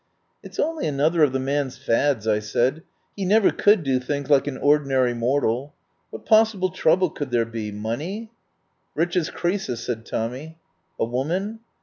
[0.41, 2.81] "It's only another of the man's fads," I said.
[3.15, 5.75] "He never could do things like an or dinary mortal.
[6.09, 7.71] What possible trouble could there be?
[7.71, 8.31] Money?"
[8.95, 10.57] "Rich as Croesus," said Tommy.
[10.99, 11.59] "A woman?"